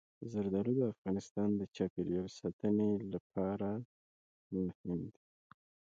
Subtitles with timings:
[0.31, 3.69] زردالو د افغانستان د چاپیریال ساتنې لپاره
[4.55, 5.21] مهم دي.